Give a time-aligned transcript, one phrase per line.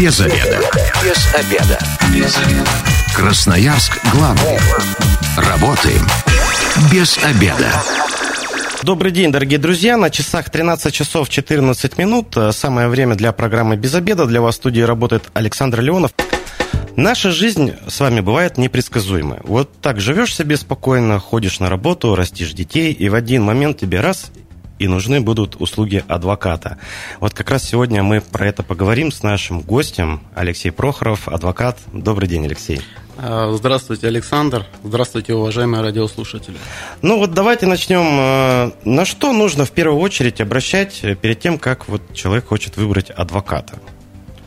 [0.00, 0.58] Без обеда.
[1.04, 1.78] Без обеда.
[2.14, 2.70] Без обеда.
[3.14, 4.58] Красноярск главный.
[5.36, 6.06] Работаем
[6.90, 7.70] без обеда.
[8.82, 9.98] Добрый день, дорогие друзья.
[9.98, 12.34] На часах 13 часов 14 минут.
[12.52, 14.24] Самое время для программы «Без обеда».
[14.24, 16.12] Для вас в студии работает Александр Леонов.
[16.96, 19.42] Наша жизнь с вами бывает непредсказуемая.
[19.44, 24.00] Вот так живешь себе спокойно, ходишь на работу, растишь детей, и в один момент тебе
[24.00, 24.30] раз
[24.80, 26.78] и нужны будут услуги адвоката.
[27.20, 31.78] Вот как раз сегодня мы про это поговорим с нашим гостем Алексей Прохоров, адвокат.
[31.92, 32.80] Добрый день, Алексей.
[33.18, 34.64] А, здравствуйте, Александр.
[34.82, 36.56] Здравствуйте, уважаемые радиослушатели.
[37.02, 38.06] Ну вот давайте начнем.
[38.08, 43.10] А, на что нужно в первую очередь обращать перед тем, как вот человек хочет выбрать
[43.10, 43.78] адвоката?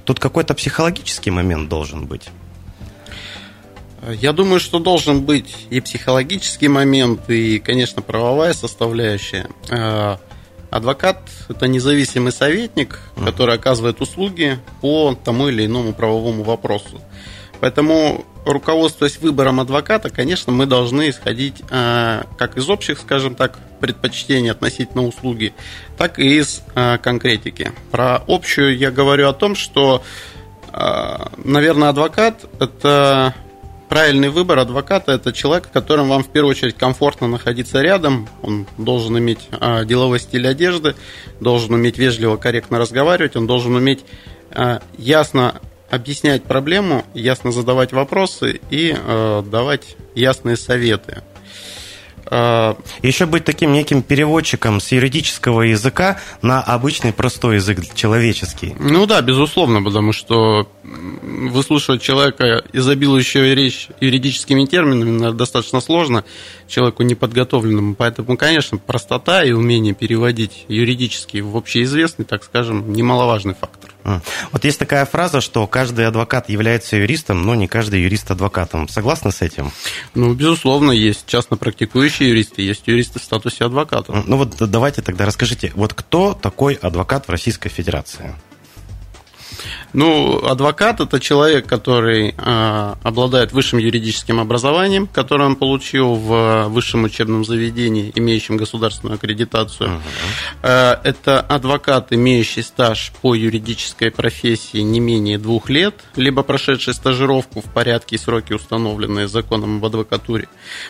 [0.04, 2.30] Тут какой-то психологический момент должен быть.
[4.12, 9.48] Я думаю, что должен быть и психологический момент, и, конечно, правовая составляющая.
[9.70, 10.20] А,
[10.70, 17.00] адвокат– это независимый советник, который оказывает услуги по тому или иному правовому вопросу.
[17.62, 24.52] Поэтому, руководствуясь выбором адвоката, конечно, мы должны исходить а, как из общих, скажем так, предпочтений
[24.52, 25.54] относительно услуги,
[25.98, 27.72] так и из а, конкретики.
[27.90, 30.04] Про общую я говорю о том, что,
[31.38, 33.34] наверное, адвокат– это
[33.90, 38.28] правильный выбор адвоката– это человек, с которым вам в первую очередь комфортно находиться рядом.
[38.42, 40.96] Он должен иметь а, деловой стиль одежды,
[41.40, 44.04] должен уметь вежливо, корректно разговаривать, он должен уметь
[44.52, 51.24] а, ясно объяснять проблему, ясно задавать вопросы и а, давать ясные советы.
[52.26, 58.76] А, Еще быть таким неким переводчиком с юридического языка на обычный простой язык человеческий.
[58.80, 66.24] Ну да, безусловно, потому что выслушивать человека, изобилующего речь юридическими терминами, достаточно сложно
[66.68, 67.96] человеку неподготовленному.
[67.96, 73.93] Поэтому, конечно, простота и умение переводить юридически в общеизвестный, так скажем, немаловажный фактор.
[74.52, 78.88] Вот есть такая фраза, что каждый адвокат является юристом, но не каждый юрист адвокатом.
[78.88, 79.72] Согласны с этим?
[80.14, 84.24] Ну, безусловно, есть частно практикующие юристы, есть юристы в статусе адвоката.
[84.26, 88.36] Ну вот давайте тогда расскажите, вот кто такой адвокат в Российской Федерации?
[89.94, 97.04] Ну, адвокат это человек, который э, обладает высшим юридическим образованием, которое он получил в высшем
[97.04, 100.02] учебном заведении, имеющем государственную аккредитацию.
[100.62, 101.00] Uh-huh.
[101.04, 107.66] Это адвокат, имеющий стаж по юридической профессии не менее двух лет, либо прошедший стажировку в
[107.66, 110.48] порядке и сроки, установленные законом об адвокатуре.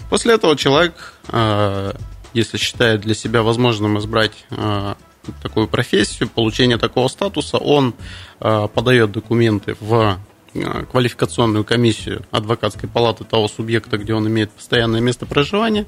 [0.10, 1.94] После этого человек, э,
[2.34, 4.34] если считает для себя возможным избрать
[5.42, 7.94] такую профессию, получение такого статуса, он
[8.40, 10.18] э, подает документы в
[10.56, 15.88] Э, квалификационную комиссию адвокатской палаты того субъекта, где он имеет постоянное место проживания,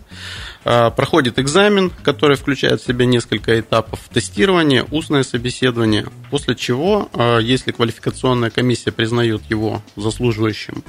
[0.64, 7.10] э, проходит экзамен, который включает в себя несколько этапов тестирования, устное собеседование, после чего,
[7.42, 10.84] если квалификационная комиссия признает его заслуживающим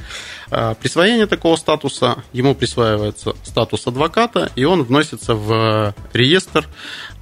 [0.80, 6.68] присвоения такого статуса, ему присваивается статус адвоката, и он вносится в реестр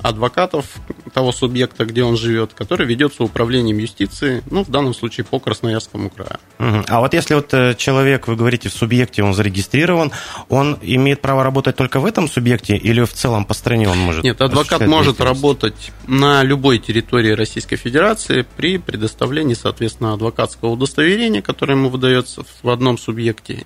[0.04, 0.66] адвокатов
[1.14, 6.10] того субъекта, где он живет, который ведется управлением юстиции, ну, в данном случае по Красноярскому
[6.10, 6.38] краю.
[6.58, 10.12] А вот если вот э, человек, вы говорите, в субъекте он зарегистрирован,
[10.50, 14.24] он имеет право работать только в этом субъекте или в целом по стране он может?
[14.24, 21.74] Нет, адвокат может работать на любой территории Российской Федерации при предоставлении, соответственно, адвокатского удостоверения, которое
[21.74, 23.13] ему выдается в одном субъекте,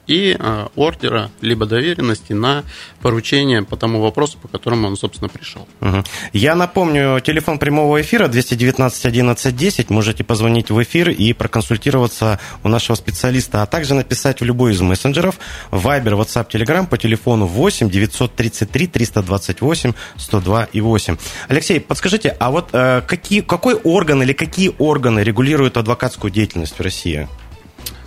[0.07, 2.65] и э, ордера либо доверенности на
[3.01, 5.67] поручение по тому вопросу, по которому он, собственно, пришел.
[5.81, 6.05] Угу.
[6.33, 9.91] Я напомню, телефон прямого эфира 219 11 10.
[9.91, 14.81] Можете позвонить в эфир и проконсультироваться у нашего специалиста, а также написать в любой из
[14.81, 15.39] мессенджеров
[15.71, 21.17] Viber, WhatsApp, Telegram по телефону 8 933 328 102 и 8.
[21.49, 26.83] Алексей, подскажите, а вот э, какие, какой орган или какие органы регулируют адвокатскую деятельность в
[26.83, 27.29] России?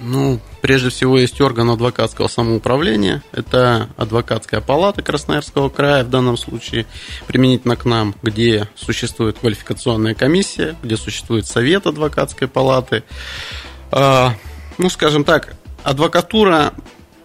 [0.01, 3.23] Ну, прежде всего, есть орган адвокатского самоуправления.
[3.31, 6.85] Это адвокатская палата Красноярского края, в данном случае
[7.27, 13.03] применительно к нам, где существует квалификационная комиссия, где существует совет адвокатской палаты.
[13.91, 14.35] А,
[14.77, 16.73] ну, скажем так, адвокатура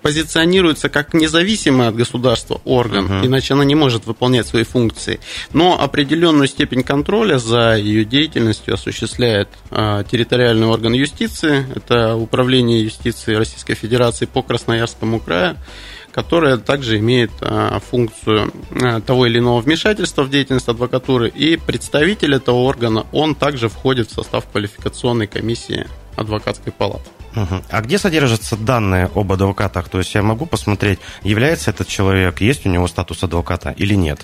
[0.06, 3.26] позиционируется как независимый от государства орган, uh-huh.
[3.26, 5.18] иначе она не может выполнять свои функции.
[5.52, 13.34] Но определенную степень контроля за ее деятельностью осуществляет а, территориальный орган юстиции, это Управление юстиции
[13.34, 15.56] Российской Федерации по Красноярскому краю
[16.12, 22.36] которая также имеет а, функцию а, того или иного вмешательства в деятельность адвокатуры, и представитель
[22.36, 25.86] этого органа, он также входит в состав квалификационной комиссии
[26.16, 27.10] адвокатской палаты.
[27.70, 29.88] А где содержатся данные об адвокатах?
[29.88, 34.20] То есть я могу посмотреть, является этот человек, есть у него статус адвоката или нет?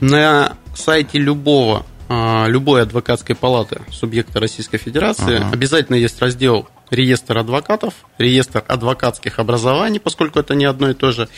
[0.00, 5.52] На сайте любого а, любой адвокатской палаты субъекта Российской Федерации uh-huh.
[5.52, 11.30] обязательно есть раздел реестр адвокатов, реестр адвокатских образований, поскольку это не одно и то же.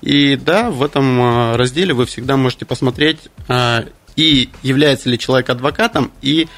[0.00, 3.84] И да, в этом а, разделе вы всегда можете посмотреть, а,
[4.16, 6.48] и является ли человек адвокатом, и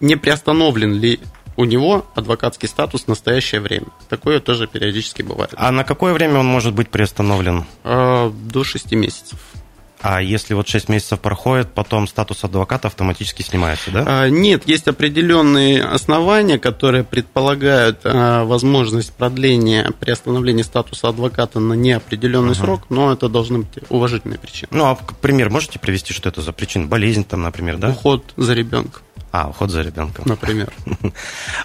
[0.00, 1.20] не приостановлен ли
[1.56, 3.86] у него адвокатский статус в настоящее время.
[4.08, 5.52] Такое тоже периодически бывает.
[5.56, 7.64] А на какое время он может быть приостановлен?
[7.84, 9.38] До 6 месяцев.
[10.08, 14.04] А если вот 6 месяцев проходит, потом статус адвоката автоматически снимается, да?
[14.06, 22.52] А, нет, есть определенные основания, которые предполагают а, возможность продления приостановления статуса адвоката на неопределенный
[22.52, 24.68] uh срок, но это должны быть уважительные причины.
[24.70, 26.86] Ну, а пример можете привести, что это за причина?
[26.86, 27.90] Болезнь там, например, да?
[27.90, 29.02] Уход за ребенком.
[29.32, 30.24] А, уход за ребенком.
[30.26, 30.72] Например.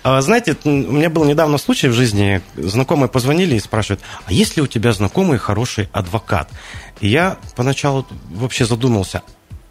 [0.03, 4.57] А, знаете, у меня был недавно случай в жизни, знакомые позвонили и спрашивают, а есть
[4.57, 6.49] ли у тебя знакомый хороший адвокат?
[7.01, 9.21] И я поначалу вообще задумался,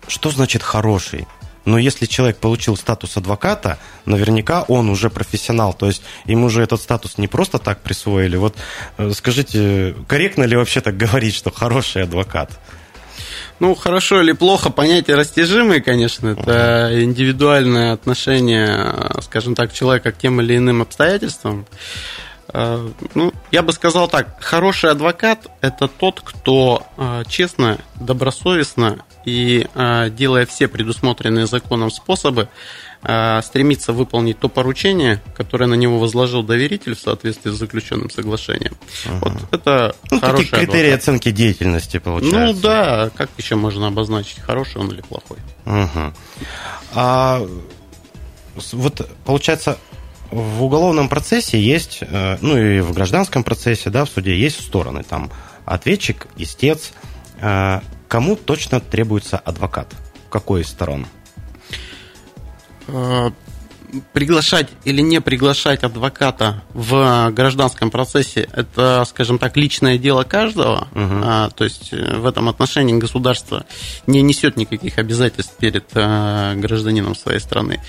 [0.07, 1.27] что значит хороший?
[1.65, 6.81] Но если человек получил статус адвоката, наверняка он уже профессионал, то есть ему же этот
[6.81, 8.37] статус не просто так присвоили.
[8.37, 8.57] Вот
[8.97, 12.59] э, скажите, корректно ли вообще так говорить, что хороший адвокат?
[13.61, 16.29] Ну, хорошо или плохо, понятия растяжимые, конечно.
[16.29, 21.67] Это индивидуальное отношение, скажем так, человека к тем или иным обстоятельствам.
[22.53, 29.67] Э, ну, я бы сказал так, хороший адвокат– это тот, кто э, честно, добросовестно и
[29.75, 32.49] э, делая все предусмотренные законом способы,
[33.03, 38.75] стремится выполнить то поручение, которое на него возложил доверитель в соответствии с заключенным соглашением.
[39.07, 39.19] Угу.
[39.23, 41.01] Вот это ну, хороший такие критерии адвокат.
[41.01, 42.39] оценки деятельности получается.
[42.39, 45.39] Ну да, как еще можно обозначить, хороший он или плохой.
[45.65, 46.13] Угу.
[46.95, 47.47] А
[48.73, 49.79] вот получается
[50.31, 55.03] в уголовном процессе есть, э, ну и в гражданском процессе, да, в суде есть стороны.
[55.03, 55.31] Там
[55.65, 56.93] ответчик, истец.
[57.41, 59.89] Э, кому точно требуется адвокат?
[60.31, 61.07] Какой из сторон?
[62.93, 63.31] Э,
[64.13, 70.89] приглашать или не приглашать адвоката в гражданском процессе это, скажем так, личное дело каждого.
[70.93, 71.21] Угу.
[71.25, 73.65] А, то есть э, в этом отношении государство
[74.07, 77.81] не несет никаких обязательств перед а, гражданином своей страны.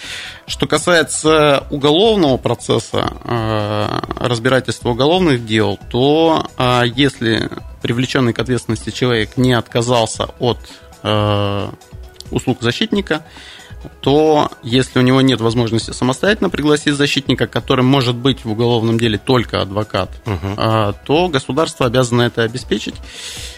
[0.47, 7.49] Что касается уголовного процесса, а, разбирательства уголовных дел, то а, если
[7.81, 10.59] привлеченный к ответственности человек не отказался от
[11.03, 11.73] а,
[12.31, 13.23] услуг защитника,
[14.01, 19.17] то если у него нет возможности самостоятельно пригласить защитника, которым может быть в уголовном деле
[19.17, 20.95] только адвокат, угу.
[21.05, 22.95] то государство обязано это обеспечить.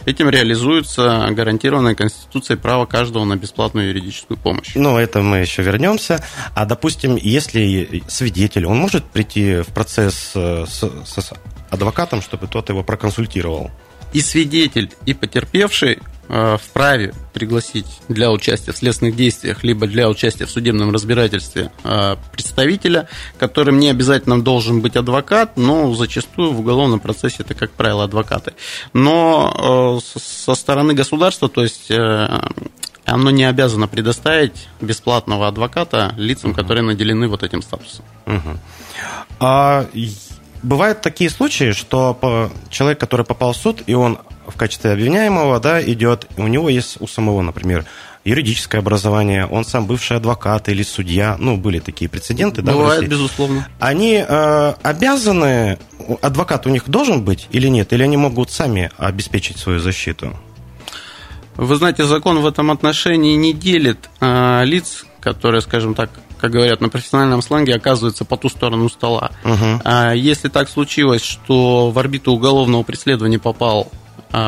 [0.05, 4.71] Этим реализуется гарантированное Конституцией право каждого на бесплатную юридическую помощь.
[4.75, 6.23] Ну, это мы еще вернемся.
[6.53, 11.33] А, допустим, если свидетель, он может прийти в процесс э, с, с
[11.69, 13.71] адвокатом, чтобы тот его проконсультировал?
[14.13, 20.51] И свидетель, и потерпевший вправе пригласить для участия в следственных действиях, либо для участия в
[20.51, 27.37] судебном разбирательстве э, представителя, которым не обязательно должен быть адвокат, но зачастую в уголовном процессе
[27.39, 28.53] это, как правило, адвокаты.
[28.93, 31.91] Но э, со стороны государства, то есть
[33.05, 36.59] оно не обязано предоставить бесплатного адвоката лицам, угу.
[36.59, 38.05] которые наделены вот этим статусом.
[38.25, 38.57] Угу.
[39.39, 39.87] А
[40.61, 45.81] бывают такие случаи, что человек, который попал в суд, и он в качестве обвиняемого, да,
[45.81, 47.85] идет, у него есть у самого, например,
[48.25, 53.67] юридическое образование, он сам бывший адвокат или судья, ну, были такие прецеденты, да, Бывает, безусловно.
[53.79, 55.77] Они э, обязаны,
[56.21, 60.33] адвокат у них должен быть или нет, или они могут сами обеспечить свою защиту?
[61.55, 66.09] Вы знаете, закон в этом отношении не делит э, лиц, которые, скажем так,
[66.39, 69.31] как говорят на профессиональном сленге, оказываются по ту сторону стола.
[69.45, 69.89] Угу.
[70.13, 73.89] Если так случилось, что в орбиту уголовного преследования попал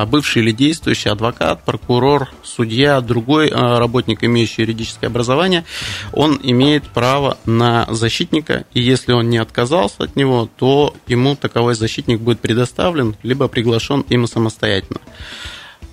[0.06, 5.63] бывший или действующий адвокат, прокурор, судья, другой а, работник, имеющий юридическое образование,
[6.12, 11.75] он имеет право на защитника, и если он не отказался от него, то ему таковой
[11.75, 15.01] защитник будет предоставлен, либо приглашен им самостоятельно.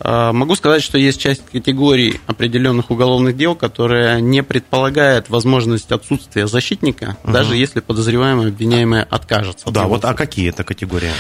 [0.05, 6.47] А, могу сказать, что есть часть категорий определенных уголовных дел, которые не предполагают возможность отсутствия
[6.47, 7.33] защитника, угу.
[7.33, 9.71] даже если подозреваемый обвиняемый откажется.
[9.71, 11.13] Да, вот а какие это категории?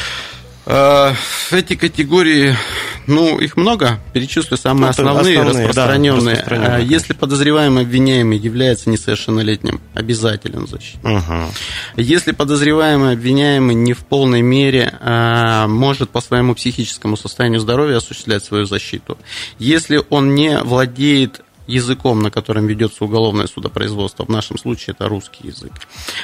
[0.64, 1.14] Э,
[1.50, 2.54] эти категории,
[3.06, 6.36] ну, их много, перечислю самые ну, основные, основные, распространенные.
[6.36, 6.86] Да, распространенные.
[6.86, 11.04] Если подозреваемый обвиняемый является несовершеннолетним, обязателен защитник.
[11.04, 11.52] Угу.
[11.96, 18.44] Если подозреваемый обвиняемый не в полной мере а, может по своему психическому состоянию здоровья осуществлять
[18.44, 19.18] свою защиту,
[19.58, 25.48] если он не владеет языком, на котором ведется уголовное судопроизводство, в нашем случае это русский
[25.48, 25.72] язык.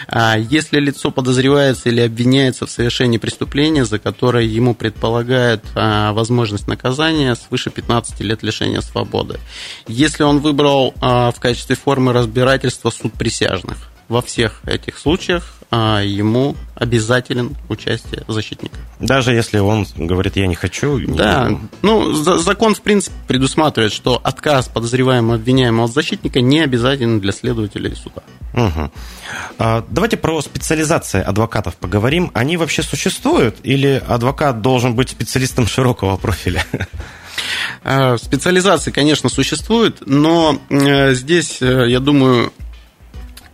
[0.08, 6.68] А если лицо подозревается или обвиняется в совершении преступления, за которое ему предполагает а, возможность
[6.68, 9.38] наказания свыше 15 лет лишения свободы.
[9.86, 13.76] Если он выбрал а, в качестве формы разбирательства суд присяжных,
[14.08, 18.76] во всех этих случаях ему обязателен участие защитника.
[19.00, 20.98] Даже если он говорит, я не хочу?
[20.98, 21.60] Не да, буду.
[21.82, 27.90] ну, закон, в принципе, предусматривает, что отказ подозреваемого обвиняемого от защитника не обязателен для следователя
[27.90, 28.22] и суда.
[28.54, 28.90] Угу.
[29.58, 32.30] А, давайте про специализации адвокатов поговорим.
[32.34, 36.64] Они вообще существуют или адвокат должен быть специалистом широкого профиля?
[37.84, 42.52] А, специализации, конечно, существуют, но э, здесь, э, я думаю,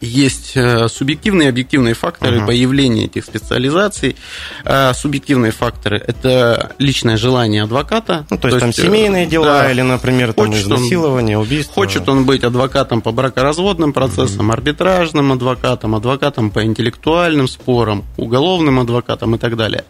[0.04, 2.46] есть э, субъективные и объективные факторы uh-huh.
[2.46, 4.16] появления этих специализаций.
[4.64, 8.26] Э, субъективные факторы– это личное желание адвоката.
[8.30, 11.74] Ну, то, есть, то есть там семейные дела да, или, например, там изнасилование, он, убийство.
[11.74, 14.54] Хочет он быть адвокатом по бракоразводным процессам, uh-huh.
[14.54, 19.84] арбитражным адвокатом, адвокатом по интеллектуальным спорам, уголовным адвокатом и так далее.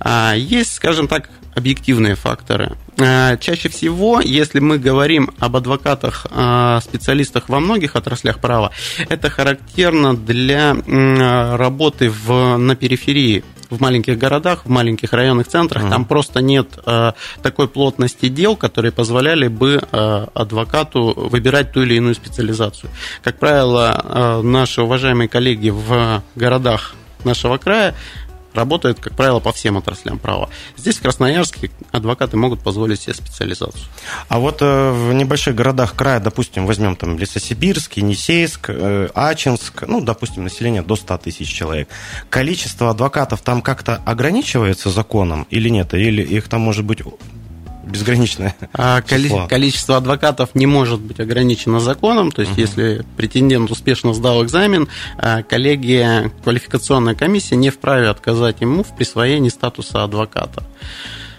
[0.00, 2.72] А есть, скажем так, объективные факторы.
[2.98, 8.70] А, чаще всего, если мы говорим об адвокатах, а, специалистах во многих отраслях права,
[9.08, 10.74] это характерно для
[11.56, 15.90] работы в, на периферии в маленьких городах, в маленьких районных центрах, mm-hmm.
[15.90, 21.94] там просто нет э, такой плотности дел, которые позволяли бы э, адвокату выбирать ту или
[21.94, 22.90] иную специализацию.
[23.22, 26.94] Как правило, э, наши уважаемые коллеги в городах
[27.24, 27.94] нашего края
[28.54, 30.48] работает, как правило, по всем отраслям права.
[30.76, 33.84] Здесь, в Красноярске, адвокаты могут позволить себе специализацию.
[34.28, 40.00] А вот э, в небольших городах края, допустим, возьмем там Лесосибирск, Енисейск, э, Ачинск, ну,
[40.00, 41.88] допустим, население до 100 тысяч человек.
[42.30, 45.94] Количество адвокатов там как-то ограничивается законом или нет?
[45.94, 47.02] Или их там может быть
[47.86, 49.46] безграничное а число.
[49.48, 52.60] Количество адвокатов не может быть ограничено законом, то есть угу.
[52.60, 59.48] если претендент успешно сдал экзамен, а, коллегия, квалификационная комиссия не вправе отказать ему в присвоении
[59.48, 60.62] статуса адвоката.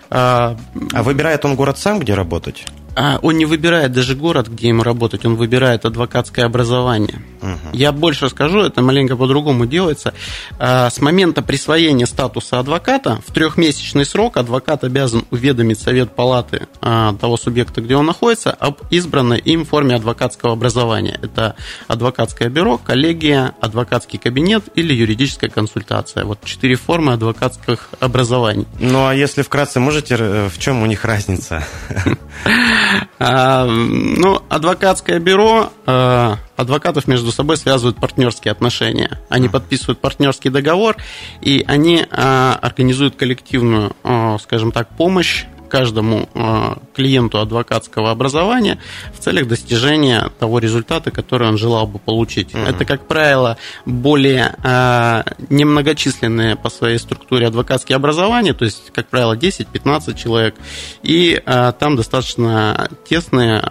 [0.09, 0.57] А,
[0.93, 2.65] а выбирает он город сам, где работать?
[2.95, 7.21] А он не выбирает даже город, где ему работать, он выбирает адвокатское образование.
[7.41, 7.73] Угу.
[7.73, 10.13] Я больше скажу, это маленько по-другому делается.
[10.57, 17.13] А, с момента присвоения статуса адвоката в трехмесячный срок адвокат обязан уведомить Совет Палаты а,
[17.15, 21.19] того субъекта, где он находится, об избранной им форме адвокатского образования.
[21.21, 21.55] Это
[21.87, 26.23] адвокатское бюро, коллегия, адвокатский кабинет или юридическая консультация.
[26.23, 28.67] Вот четыре формы адвокатских образований.
[28.79, 31.63] Ну а если вкратце, можете, э, в чем у них разница?
[33.19, 39.19] А, ну, адвокатское бюро, а, адвокатов между собой связывают партнерские отношения.
[39.29, 40.97] Они подписывают партнерский договор,
[41.41, 43.95] и они а, организуют коллективную,
[44.39, 48.79] скажем так, помощь каждому э, клиенту адвокатского образования
[49.13, 52.51] в целях достижения того результата, который он желал бы получить.
[52.51, 52.69] Mm-hmm.
[52.69, 59.35] Это, как правило, более э, немногочисленные по своей структуре адвокатские образования, то есть, как правило,
[59.35, 60.55] 10-15 человек,
[61.03, 63.61] и э, там достаточно тесные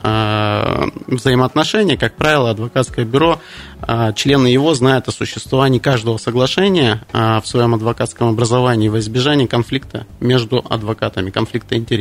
[1.07, 1.97] взаимоотношения.
[1.97, 3.41] Как правило, адвокатское бюро,
[4.15, 10.65] члены его знают о существовании каждого соглашения в своем адвокатском образовании во избежание конфликта между
[10.69, 11.94] адвокатами, конфликта интересов.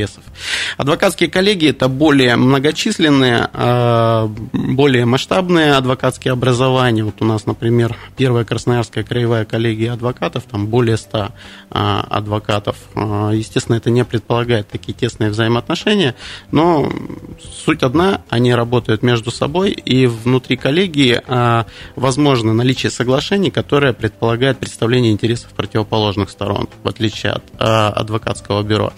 [0.78, 7.04] Адвокатские коллегии– это более многочисленные, а, более масштабные адвокатские образования.
[7.04, 11.30] Вот у нас, например, первая Красноярская краевая коллегия адвокатов, там более 100
[11.70, 12.78] а, адвокатов.
[12.96, 16.16] А, естественно, это не предполагает такие тесные взаимоотношения,
[16.52, 16.92] но
[17.66, 21.22] суть одна, они работают между собой, и внутри коллегии
[21.96, 28.94] возможно наличие соглашений, которое предполагает представление интересов противоположных сторон, в отличие от адвокатского бюро.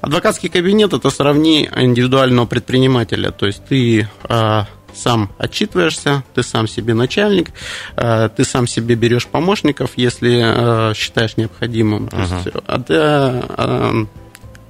[0.00, 3.30] Адвокат адвокатский кабинет это сравни индивидуального предпринимателя.
[3.30, 7.50] То есть ты а, сам отчитываешься, ты сам себе начальник,
[7.94, 12.08] а, ты сам себе берешь помощников, если а, считаешь необходимым.
[12.08, 12.44] То uh-huh.
[12.44, 14.06] есть, а, а,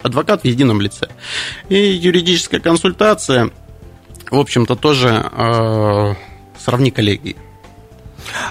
[0.07, 1.09] адвокат в едином лице.
[1.69, 3.51] И юридическая консультация,
[4.31, 6.17] в общем-то, тоже а,
[6.59, 7.37] сравни коллегии.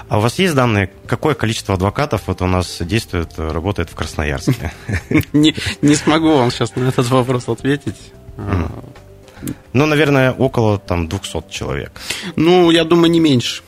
[0.08, 4.72] А у вас есть данные, какое количество адвокатов вот у нас действует, работает в Красноярске?
[5.32, 8.12] Не, смогу вам сейчас на этот вопрос ответить.
[9.72, 11.92] Ну, наверное, около там 200 человек.
[12.36, 13.62] Ну, я думаю, не меньше.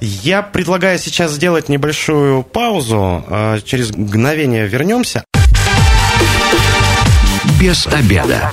[0.00, 3.24] Я предлагаю сейчас сделать небольшую паузу.
[3.26, 5.24] А, через мгновение вернемся.
[7.64, 8.52] Без обеда.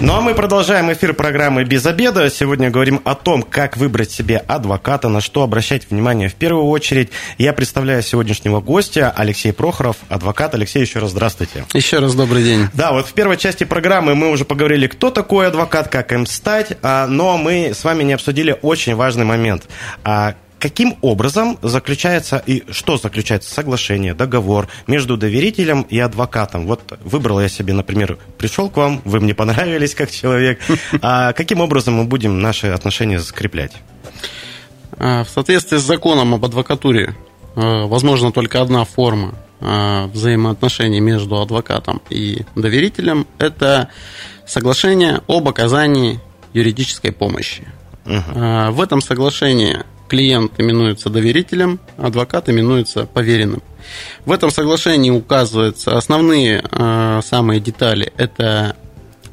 [0.00, 2.30] Ну а мы продолжаем эфир программы «Без обеда».
[2.30, 7.10] Сегодня говорим о том, как выбрать себе адвоката, на что обращать внимание в первую очередь.
[7.36, 10.54] Я представляю сегодняшнего гостя Алексей Прохоров, адвокат.
[10.54, 11.66] Алексей, еще раз здравствуйте.
[11.74, 12.68] Еще раз добрый день.
[12.72, 16.78] Да, вот в первой части программы мы уже поговорили, кто такой адвокат, как им стать,
[16.80, 19.64] а, но мы с вами не обсудили очень важный момент
[20.04, 20.34] а,
[20.66, 26.66] каким образом заключается и что заключается соглашение, договор между доверителем и адвокатом?
[26.66, 30.58] Вот выбрал я себе, например, пришел к вам, вы мне понравились как человек.
[31.02, 33.74] А каким образом мы будем наши отношения закреплять?
[34.98, 37.14] А, в соответствии с законом об адвокатуре
[37.54, 43.90] а, возможно только одна форма а, взаимоотношений между адвокатом и доверителем– это
[44.48, 46.18] соглашение об оказании
[46.52, 47.68] юридической помощи.
[48.04, 48.72] Угу.
[48.72, 53.62] В этом соглашении клиент именуется доверителем, адвокат именуется поверенным.
[54.24, 58.12] В этом соглашении указываются основные э, самые детали.
[58.16, 58.76] Это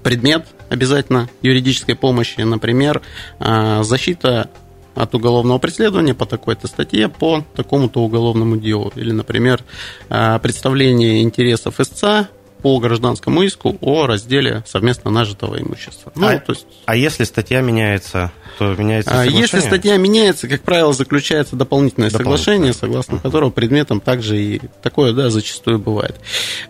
[0.04, 3.02] предмет обязательно юридической помощи, например,
[3.40, 4.50] э, защита
[4.96, 8.92] от уголовного преследования по такой-то статье по такому-то уголовному делу.
[8.96, 9.64] Или, например,
[10.10, 12.30] э, представление интересов истца
[12.64, 16.14] по гражданскому иску о разделе совместно нажитого имущества.
[16.16, 16.66] Ну, а, то есть...
[16.86, 19.42] а если статья меняется, то меняется а соглашение?
[19.42, 22.38] Если статья меняется, как правило, заключается дополнительное, дополнительное.
[22.38, 26.16] соглашение, согласно которого предметом также и такое, да, зачастую бывает.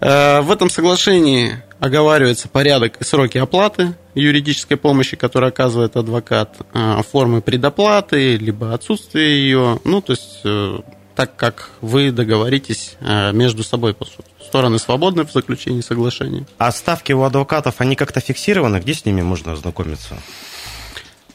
[0.01, 7.03] А, в этом соглашении оговаривается порядок и сроки оплаты юридической помощи, которую оказывает адвокат, а,
[7.03, 10.79] формы предоплаты, либо отсутствие ее, ну, то есть э,
[11.15, 16.45] так, как вы договоритесь э, между собой, по сути стороны свободны в заключении соглашения.
[16.59, 18.77] А ставки у адвокатов, они как-то фиксированы?
[18.77, 20.15] Где с ними можно ознакомиться?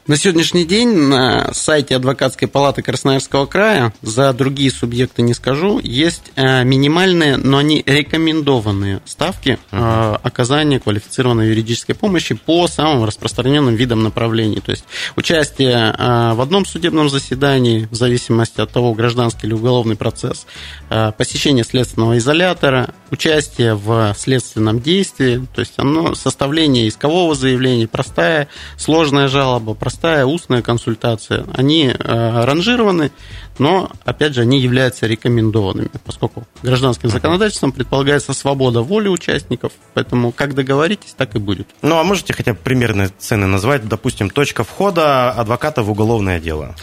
[0.08, 6.32] На сегодняшний день на сайте Адвокатской палаты Красноярского края, за другие субъекты не скажу, есть
[6.34, 10.18] э, минимальные, но они рекомендованные ставки uh-huh.
[10.22, 14.60] оказания квалифицированной юридической помощи по самым распространенным видам направлений.
[14.60, 19.96] То есть участие э, в одном судебном заседании, в зависимости от того, гражданский или уголовный
[19.96, 20.46] процесс,
[20.88, 28.48] посещение следственного изолятора, участие в следственном действии, то есть оно, составление искового заявления, простая,
[28.78, 31.44] сложная жалоба, простая простая устная консультация.
[31.54, 33.10] Они э, ранжированы,
[33.58, 40.54] но, опять же, они являются рекомендованными, поскольку гражданским законодательством предполагается свобода воли участников, поэтому как
[40.54, 41.66] договоритесь, так и будет.
[41.82, 46.76] Ну, а можете хотя бы примерные цены назвать, допустим, точка входа адвоката в уголовное дело?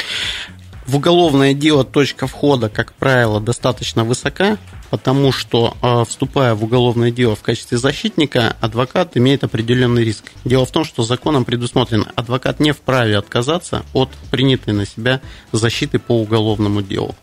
[0.86, 4.58] В уголовное дело точка входа, как правило, достаточно высока,
[4.90, 10.32] потому что, э, вступая в уголовное дело в качестве защитника, адвокат имеет определенный риск.
[10.44, 15.22] Дело в том, что законом предусмотрено, адвокат не вправе отказаться от принятой на себя
[15.52, 17.16] защиты по уголовному делу.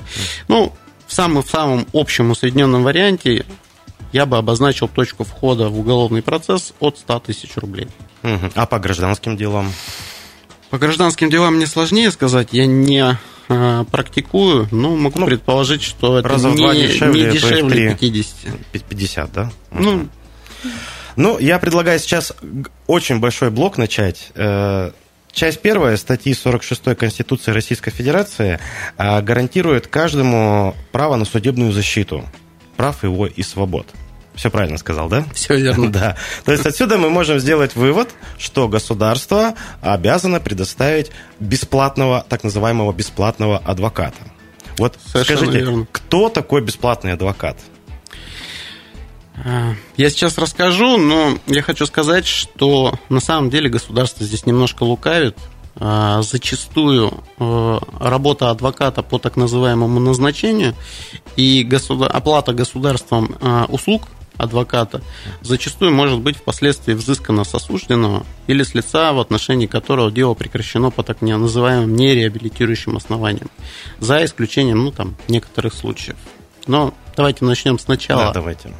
[0.48, 0.72] Ну,
[1.06, 3.44] в самом, в самом общем усредненном варианте
[4.12, 7.88] я бы обозначил точку входа в уголовный процесс от 100 тысяч рублей.
[8.22, 9.72] А по гражданским делам?
[10.70, 12.48] По гражданским делам мне сложнее сказать.
[12.52, 17.96] Я не э, практикую, но могу ну, предположить, что это раза не, дешевле, не дешевле
[17.98, 18.86] 50.
[18.88, 19.52] 50, да?
[19.70, 20.08] Ну,
[21.16, 22.32] ну, я предлагаю сейчас
[22.86, 24.30] очень большой блок начать.
[24.34, 24.92] Э,
[25.30, 28.58] часть первая статьи 46 Конституции Российской Федерации
[28.96, 32.24] э, гарантирует каждому право на судебную защиту
[32.76, 33.86] прав его и свобод.
[34.34, 35.24] Все правильно сказал, да?
[35.34, 35.90] Все верно.
[35.92, 36.16] Да.
[36.44, 43.58] То есть отсюда мы можем сделать вывод, что государство обязано предоставить бесплатного, так называемого бесплатного
[43.58, 44.16] адвоката.
[44.78, 45.86] Вот Совершенно скажите, верно.
[45.92, 47.58] кто такой бесплатный адвокат?
[49.44, 54.84] А, я сейчас расскажу, но я хочу сказать, что на самом деле государство здесь немножко
[54.84, 55.36] лукавит.
[55.76, 60.74] А, зачастую э, работа адвоката по так называемому назначению
[61.36, 61.66] и
[62.10, 63.36] оплата государством
[63.68, 64.02] услуг
[64.42, 65.00] адвоката
[65.40, 70.90] зачастую может быть впоследствии взыскана с осужденного или с лица, в отношении которого дело прекращено
[70.90, 73.50] по так называемым нереабилитирующим основаниям,
[74.00, 76.16] за исключением ну, там, некоторых случаев.
[76.66, 78.26] Но давайте начнем сначала.
[78.26, 78.72] Да, давайте.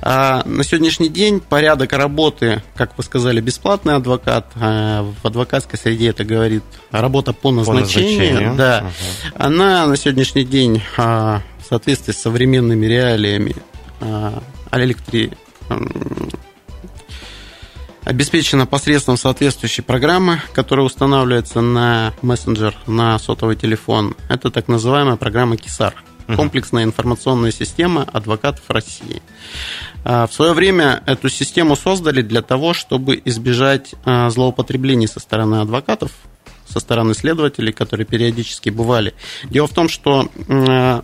[0.00, 4.46] А, на сегодняшний день порядок работы, как вы сказали, бесплатный адвокат.
[4.56, 8.18] А, в адвокатской среде это говорит работа по назначению.
[8.18, 8.56] По назначению.
[8.56, 8.84] Да.
[8.84, 9.44] Угу.
[9.44, 13.54] Она на сегодняшний день а, в соответствии с современными реалиями
[14.00, 15.32] а, электри
[18.04, 24.16] обеспечена посредством соответствующей программы, которая устанавливается на мессенджер, на сотовый телефон.
[24.28, 25.94] Это так называемая программа КИСАР.
[26.36, 29.20] Комплексная информационная система адвокатов России.
[30.04, 35.56] А, в свое время эту систему создали для того, чтобы избежать а, злоупотреблений со стороны
[35.56, 36.12] адвокатов
[36.72, 39.14] со стороны следователей, которые периодически бывали.
[39.44, 40.28] Дело в том, что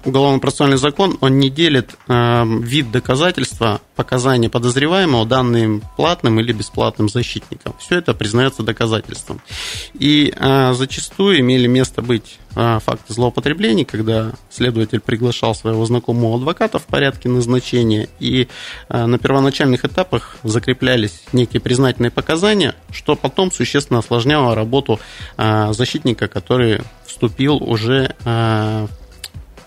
[0.05, 7.75] уголовно-процессуальный закон, он не делит вид доказательства, показания подозреваемого данным платным или бесплатным защитникам.
[7.79, 9.41] Все это признается доказательством.
[9.95, 10.33] И
[10.73, 18.09] зачастую имели место быть факты злоупотреблений, когда следователь приглашал своего знакомого адвоката в порядке назначения,
[18.19, 18.49] и
[18.89, 24.99] на первоначальных этапах закреплялись некие признательные показания, что потом существенно осложняло работу
[25.37, 28.15] защитника, который вступил уже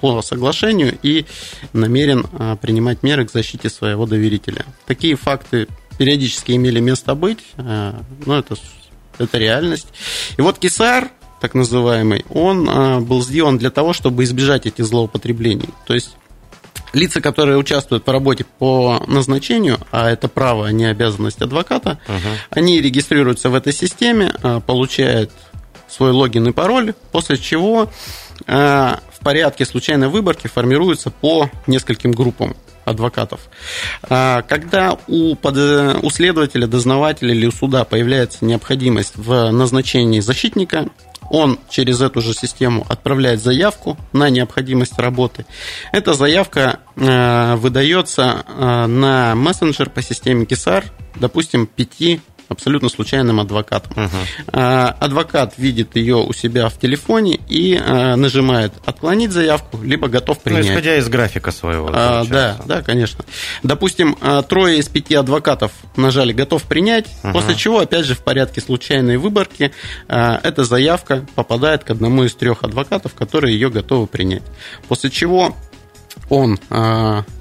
[0.01, 1.25] по соглашению и
[1.71, 2.23] намерен
[2.57, 4.65] принимать меры к защите своего доверителя.
[4.85, 8.55] Такие факты периодически имели место быть, но это,
[9.17, 9.87] это реальность.
[10.37, 15.69] И вот Кисар, так называемый, он был сделан для того, чтобы избежать этих злоупотреблений.
[15.85, 16.15] То есть
[16.93, 22.17] лица, которые участвуют в работе по назначению, а это право, а не обязанность адвоката, угу.
[22.49, 25.31] они регистрируются в этой системе, а, получают
[25.87, 27.89] свой логин и пароль, после чего
[28.47, 33.41] а, в порядке случайной выборки формируются по нескольким группам адвокатов.
[34.03, 40.87] А, когда у, у следователя, дознавателя или у суда появляется необходимость в назначении защитника,
[41.31, 45.45] он через эту же систему отправляет заявку на необходимость работы.
[45.93, 50.83] Эта заявка э, выдается э, на мессенджер по системе KISAR,
[51.15, 52.19] допустим, пяти
[52.51, 53.91] абсолютно случайным адвокатом.
[54.05, 54.17] Угу.
[54.51, 60.43] Адвокат видит ее у себя в телефоне и а, нажимает отклонить заявку, либо готов ну,
[60.43, 60.65] принять.
[60.65, 61.89] Ну, исходя из графика своего.
[61.93, 63.23] А, да, да, конечно.
[63.63, 67.33] Допустим, а, трое из пяти адвокатов нажали готов принять, угу.
[67.33, 69.71] после чего, опять же, в порядке случайной выборки
[70.07, 74.43] эта заявка попадает к одному из трех адвокатов, которые ее готовы принять.
[74.87, 75.55] После чего
[76.29, 76.59] он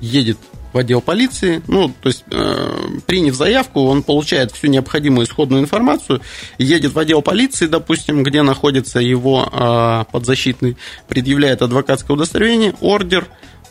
[0.01, 0.38] едет
[0.72, 1.62] в отдел полиции.
[1.66, 2.72] Ну, то есть, э,
[3.06, 6.20] приняв заявку, он получает всю необходимую исходную информацию,
[6.59, 10.76] едет в отдел полиции, допустим, где находится его э, подзащитный,
[11.09, 13.26] предъявляет адвокатское удостоверение, ордер,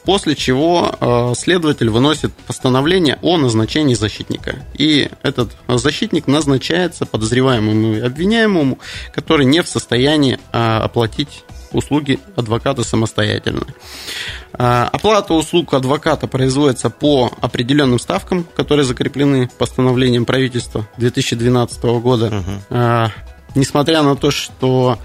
[0.05, 4.55] после чего э, следователь выносит постановление о назначении защитника.
[4.73, 8.79] И этот защитник назначается подозреваемому и обвиняемому,
[9.13, 13.67] который не в состоянии э, оплатить услуги адвоката самостоятельно.
[14.61, 22.25] А, оплата услуг адвоката производится по определенным ставкам, которые закреплены постановлением правительства 2012 года.
[22.27, 23.11] Угу.
[23.55, 24.99] Несмотря на то, что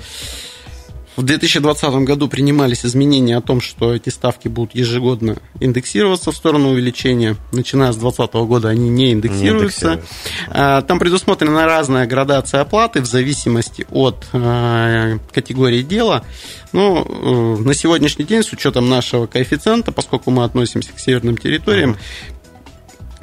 [1.17, 6.71] в 2020 году принимались изменения о том, что эти ставки будут ежегодно индексироваться в сторону
[6.71, 7.37] увеличения.
[7.53, 9.87] Начиная с 2020 года они не индексируются.
[9.87, 10.85] не индексируются.
[10.87, 16.25] Там предусмотрена разная градация оплаты в зависимости от а, категории дела.
[16.73, 21.97] Но э, на сегодняшний день, с учетом нашего коэффициента, поскольку мы относимся к северным территориям,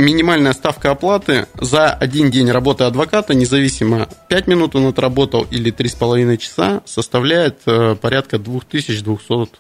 [0.02, 6.38] минимальная ставка оплаты за один день работы адвоката, независимо 5 минут он отработал или 3,5
[6.38, 9.60] часа, составляет э, порядка 2200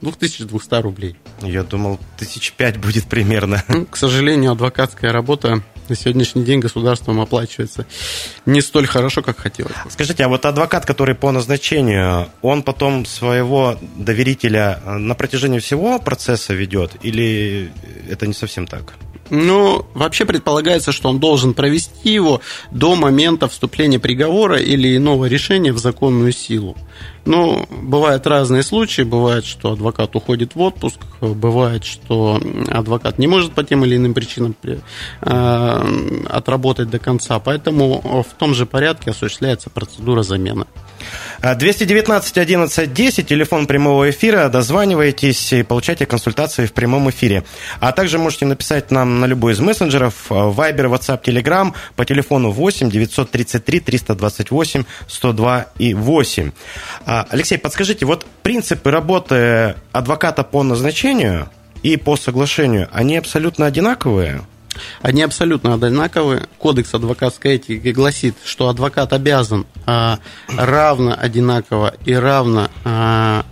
[0.00, 1.16] 2200 рублей.
[1.42, 3.62] Я думал, тысяч пять будет примерно.
[3.68, 7.86] Ну, к сожалению, адвокатская работа на сегодняшний день государством оплачивается
[8.46, 9.74] не столь хорошо, как хотелось.
[9.90, 16.54] Скажите, а вот адвокат, который по назначению, он потом своего доверителя на протяжении всего процесса
[16.54, 17.70] ведет или
[18.08, 18.94] это не совсем так?
[19.30, 25.72] Ну, вообще предполагается, что он должен провести его до момента вступления приговора или иного решения
[25.72, 26.76] в законную силу.
[27.24, 29.02] Ну, бывают разные случаи.
[29.02, 34.12] Бывает, что адвокат уходит в отпуск, бывает, что адвокат не может по тем или иным
[34.12, 37.38] причинам э, отработать до конца.
[37.38, 40.66] Поэтому в том же порядке осуществляется процедура замены.
[41.42, 44.48] 219 11 10, телефон прямого эфира.
[44.48, 47.42] Дозванивайтесь и получайте консультации в прямом эфире.
[47.80, 52.90] А также можете написать нам на любой из мессенджеров Viber, WhatsApp, Telegram по телефону 8
[52.90, 56.52] 933 328 102 и 8.
[57.06, 61.48] А, Алексей, подскажите, вот принципы работы адвоката по назначению
[61.82, 64.42] и по соглашению, они абсолютно одинаковые?
[65.00, 66.48] Они абсолютно одинаковы.
[66.58, 73.44] Кодекс адвокатской этики гласит, что адвокат обязан а, равно одинаково и равно а,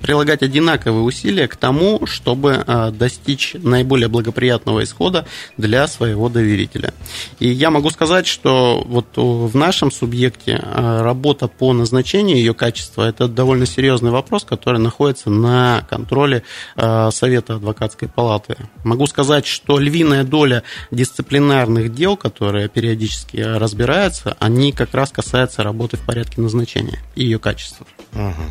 [0.00, 6.92] прилагать одинаковые усилия к тому, чтобы э, достичь наиболее благоприятного исхода для своего доверителя.
[7.38, 13.02] И я могу сказать, что вот в нашем субъекте э, работа по назначению ее качества–
[13.08, 16.42] это довольно серьезный вопрос, который находится на контроле
[16.76, 18.56] Совета адвокатской палаты.
[18.84, 25.96] Могу сказать, что львиная доля дисциплинарных дел, которые периодически разбираются, они как раз касаются работы
[25.96, 27.86] в порядке назначения и ее качества.
[28.12, 28.42] Угу.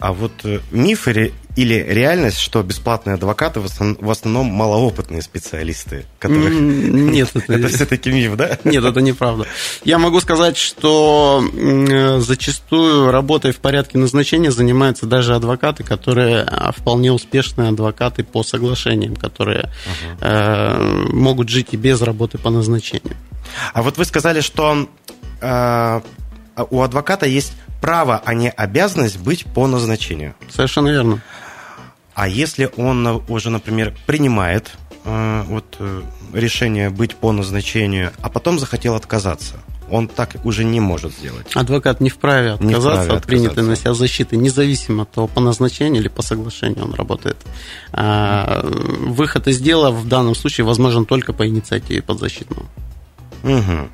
[0.00, 6.06] А вот э, миф или, реальность, что бесплатные адвокаты в основном малоопытные специалисты?
[6.18, 6.52] Которых...
[6.52, 8.58] Нет, это, это все-таки миф, да?
[8.64, 9.46] Нет, это неправда.
[9.84, 11.44] Я могу сказать, что
[12.18, 19.16] зачастую работой в порядке назначения занимаются даже адвокаты, которые а, вполне успешные адвокаты по соглашениям,
[19.16, 19.70] которые
[20.20, 21.16] угу.
[21.16, 23.16] могут жить и без работы по назначению.
[23.72, 24.88] А вот вы сказали, что
[25.40, 26.00] э,
[26.70, 30.34] у адвоката есть право, а не обязанность быть по назначению.
[30.48, 31.20] Совершенно верно.
[32.14, 34.70] А если он уже, например, принимает
[35.04, 39.56] э, вот, э, решение быть по назначению, а потом захотел отказаться,
[39.90, 41.54] он так уже не может сделать.
[41.54, 45.40] Адвокат не вправе отказаться не вправе от принятой на себя защиты, независимо от того, по
[45.40, 47.36] назначению или по соглашению он работает.
[47.92, 52.66] А, выход из дела в данном случае возможен только по инициативе подзащитного.
[53.42, 53.88] Угу.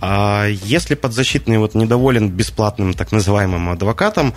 [0.00, 4.34] А если подзащитный вот недоволен бесплатным так называемым адвокатом,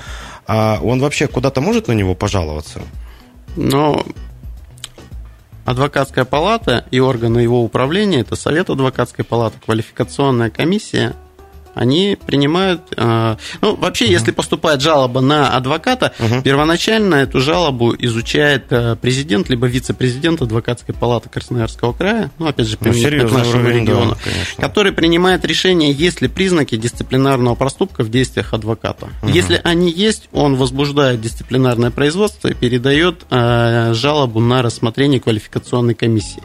[0.48, 2.82] а он вообще куда-то может на него пожаловаться?
[3.56, 4.06] Ну,
[5.66, 11.16] адвокатская палата и органы его управления, это Совет адвокатской палаты, квалификационная комиссия,
[11.80, 12.82] они принимают...
[12.98, 14.12] Э, ну, вообще, угу.
[14.12, 16.42] если поступает жалоба на адвоката, угу.
[16.42, 22.78] первоначально эту жалобу изучает э, президент, либо вице-президент адвокатской палаты Красноярского края, ну, опять же,
[22.82, 24.18] ну, к нашему региону,
[24.58, 29.08] да, который принимает решение, есть ли признаки дисциплинарного проступка в действиях адвоката.
[29.24, 29.32] Угу.
[29.32, 36.44] Если они есть, он возбуждает дисциплинарное производство и передает э, жалобу на рассмотрение квалификационной комиссии.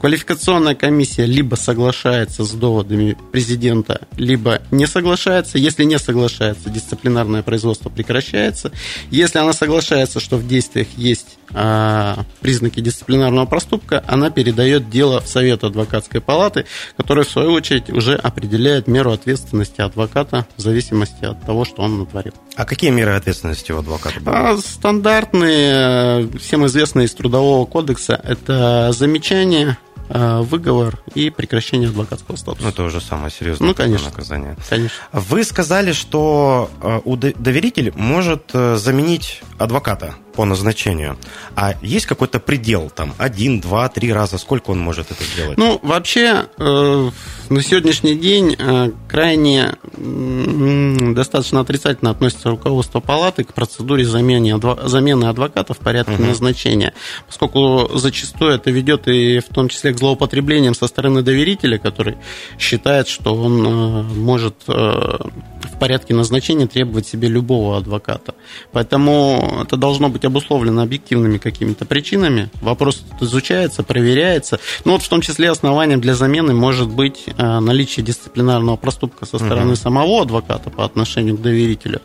[0.00, 5.58] Квалификационная комиссия либо соглашается с доводами президента, либо не соглашается.
[5.58, 8.70] Если не соглашается, дисциплинарное производство прекращается.
[9.10, 15.28] Если она соглашается, что в действиях есть а, признаки дисциплинарного проступка, она передает дело в
[15.28, 21.44] Совет адвокатской палаты, который, в свою очередь, уже определяет меру ответственности адвоката в зависимости от
[21.44, 22.34] того, что он натворил.
[22.56, 24.20] А какие меры ответственности у адвоката?
[24.26, 32.62] А, стандартные, всем известные из Трудового кодекса, это замечание, выговор и прекращение адвокатского статуса.
[32.64, 34.56] Ну, это уже самое серьезное ну, конечно, наказание.
[34.68, 34.96] Конечно.
[35.12, 41.16] Вы сказали, что э, доверитель может э, заменить адвоката по назначению.
[41.56, 45.56] А есть какой-то предел, там, один, два, три раза, сколько он может это сделать?
[45.56, 47.10] Ну, вообще, э,
[47.48, 54.78] на сегодняшний день э, крайне э, достаточно отрицательно относится руководство палаты к процедуре замены, адво,
[54.84, 56.24] замены адвоката в порядке угу.
[56.24, 56.92] назначения,
[57.26, 62.16] поскольку зачастую это ведет и в том числе к злоупотреблениям со стороны доверителя, который
[62.58, 68.34] считает, что он э, может э, в порядке назначения требовать себе любого адвоката.
[68.72, 72.50] Поэтому это должно быть обусловлено объективными какими-то причинами.
[72.60, 74.60] Вопрос изучается, проверяется.
[74.84, 79.38] Ну вот в том числе основанием для замены может быть э, наличие дисциплинарного проступка со
[79.38, 79.76] стороны угу.
[79.76, 82.00] самого адвоката по отношению к доверителю.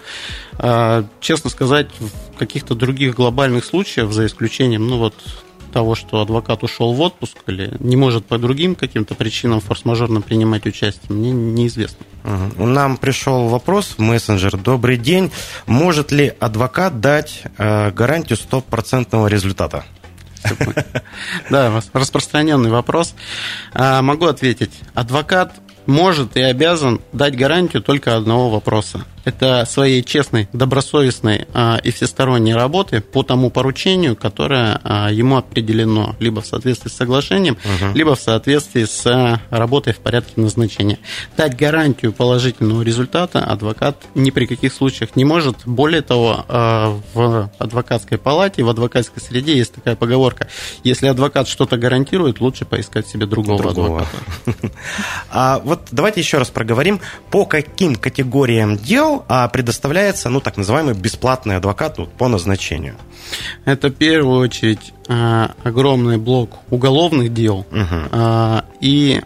[0.57, 5.13] Э, честно сказать, в каких-то других глобальных случаях, за исключением, ну вот
[5.71, 10.65] того, что адвокат ушел в отпуск или не может по другим каким-то причинам форс-мажорно принимать
[10.65, 12.05] участие, мне неизвестно.
[12.57, 14.57] Нам пришел вопрос в мессенджер.
[14.57, 15.31] Добрый день.
[15.65, 19.86] Может ли адвокат дать э, гарантию стопроцентного результата?
[21.49, 23.13] Да, распространенный вопрос.
[23.73, 24.71] А, могу ответить.
[24.93, 25.53] Адвокат
[25.86, 32.53] может и обязан дать гарантию только одного вопроса это своей честной, добросовестной а, и всесторонней
[32.53, 37.93] работы по тому поручению, которое а, ему определено либо в соответствии с соглашением, угу.
[37.93, 40.99] либо в соответствии с а, работой в порядке назначения.
[41.38, 45.57] Дать гарантию положительного результата адвокат ни при каких случаях не может.
[45.65, 50.47] Более того, в адвокатской палате, в адвокатской среде есть такая поговорка:
[50.84, 54.07] если адвокат что-то гарантирует, лучше поискать себе другого, другого.
[54.45, 54.71] адвоката.
[55.29, 60.58] А вот давайте еще раз проговорим, по каким категориям дел дел, а предоставляется, ну, так
[60.58, 62.95] называемый бесплатный адвокат ну, по назначению.
[63.65, 68.63] Это в первую очередь а, огромный блок уголовных дел угу.
[68.80, 69.21] и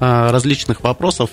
[0.00, 1.30] а, различных вопросов,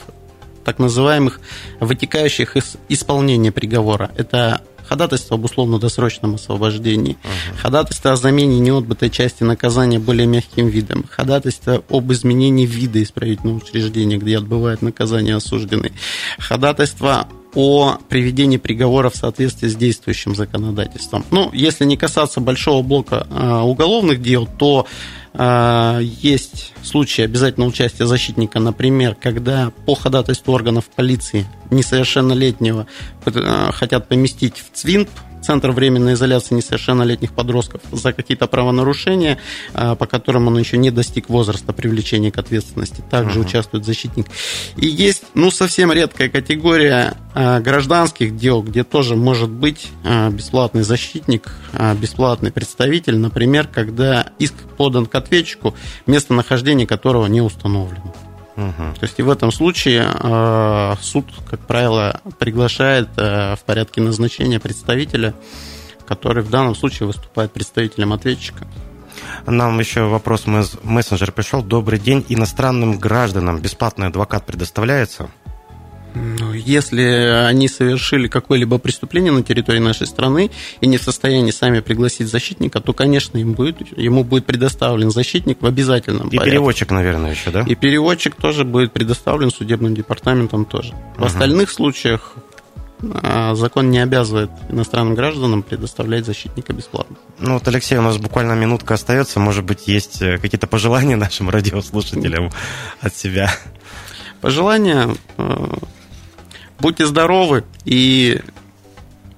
[0.63, 1.41] так называемых
[1.79, 4.11] вытекающих из исполнения приговора.
[4.15, 11.05] Это ходатайство об условно-досрочном освобождении, uh ходатайство о замене неотбытой части наказания более мягким видом,
[11.09, 15.93] ходатайство об изменении вида исправительного учреждения, где отбывает наказание осужденный,
[16.37, 21.25] ходатайство о приведении приговора в соответствии с действующим законодательством.
[21.31, 24.87] Ну, если не касаться большого блока э, уголовных дел, то
[25.33, 32.85] есть случаи обязательного участия защитника, например, когда по ходатайству органов полиции несовершеннолетнего
[33.25, 35.09] э, хотят поместить в ЦВИНП
[35.41, 39.39] Центр временной изоляции несовершеннолетних подростков за какие-то правонарушения,
[39.73, 43.03] а, по которым он еще не достиг возраста привлечения к ответственности.
[43.09, 43.47] Также угу.
[43.47, 44.27] участвует защитник.
[44.77, 50.83] И есть, ну, совсем редкая категория а, гражданских дел, где тоже может быть а, бесплатный
[50.83, 51.51] защитник,
[51.99, 58.13] бесплатный представитель, например, когда иск подан к ответчику, местонахождение которого не установлено.
[58.57, 58.95] Угу.
[58.99, 64.59] То есть и в этом случае э, суд, как правило, приглашает э, в порядке назначения
[64.59, 65.33] представителя,
[66.05, 68.67] который в данном случае выступает представителем ответчика.
[69.45, 71.63] Нам еще вопрос мессенджер пришел.
[71.63, 72.25] Добрый день.
[72.29, 75.29] Иностранным гражданам бесплатный адвокат предоставляется?
[76.13, 77.03] Ну, если
[77.47, 82.81] они совершили какое-либо преступление на территории нашей страны и не в состоянии сами пригласить защитника,
[82.81, 86.49] то, конечно, им будет, ему будет предоставлен защитник в обязательном и порядке.
[86.49, 87.61] И переводчик, наверное, еще, да?
[87.61, 90.93] И переводчик тоже будет предоставлен судебным департаментом тоже.
[91.15, 91.25] В угу.
[91.25, 92.35] остальных случаях
[93.23, 97.15] а, закон не обязывает иностранным гражданам предоставлять защитника бесплатно.
[97.39, 99.39] Ну вот, Алексей, у нас буквально минутка остается.
[99.39, 102.51] Может быть, есть э, какие-то пожелания нашим радиослушателям
[102.99, 103.51] от себя?
[104.41, 105.67] Пожелания э,
[106.81, 108.41] Будьте здоровы, и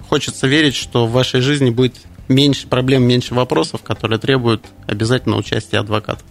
[0.08, 1.98] хочется верить, что в вашей жизни будет
[2.30, 6.22] меньше проблем, меньше вопросов, которые требуют обязательно участия адвоката.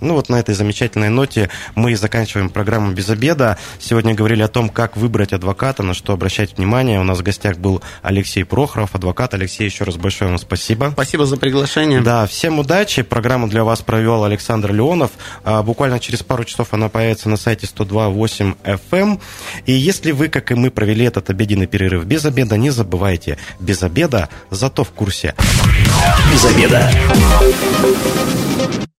[0.00, 3.58] Ну вот на этой замечательной ноте мы заканчиваем программу «Без обеда».
[3.78, 7.00] Сегодня говорили о том, как выбрать адвоката, на что обращать внимание.
[7.00, 9.34] У нас в гостях был Алексей Прохоров, адвокат.
[9.34, 10.90] Алексей, еще раз большое вам спасибо.
[10.92, 12.00] Спасибо за приглашение.
[12.00, 13.02] Да, всем удачи.
[13.02, 15.10] Программу для вас провел Александр Леонов.
[15.44, 18.78] А, буквально через пару часов она появится на сайте 102.8 FM.
[18.98, 19.20] Эм.
[19.66, 23.82] И если вы, как и мы, провели этот обеденный перерыв без обеда, не забывайте, без
[23.82, 25.34] обеда, зато в курсе.
[26.32, 26.90] Без обеда.